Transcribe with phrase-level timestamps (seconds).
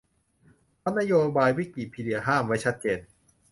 [0.79, 2.99] เพราะนโยบายวิกิพีเดียห้ามไว้ชัดเจน